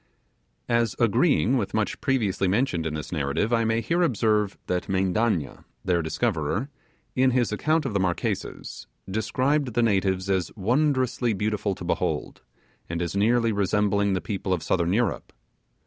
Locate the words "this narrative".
2.95-3.53